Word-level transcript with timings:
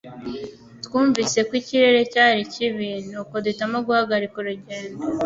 Twumvise 0.85 1.37
ko 1.47 1.51
ikirere 1.61 2.01
cyari 2.13 2.41
kibi, 2.53 2.89
nuko 3.09 3.33
duhitamo 3.43 3.77
guhagarika 3.85 4.35
urugendo 4.39 4.99